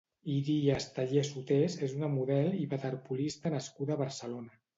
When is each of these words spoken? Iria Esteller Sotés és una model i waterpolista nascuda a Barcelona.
Iria 0.35 0.77
Esteller 0.83 1.23
Sotés 1.27 1.75
és 1.89 1.93
una 1.99 2.09
model 2.15 2.49
i 2.63 2.67
waterpolista 2.73 3.53
nascuda 3.59 3.97
a 3.99 4.01
Barcelona. 4.05 4.59